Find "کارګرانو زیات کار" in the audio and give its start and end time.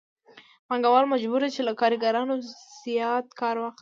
1.81-3.55